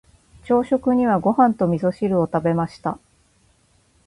[0.47, 2.97] 朝食にはご飯と味噌汁を食べました。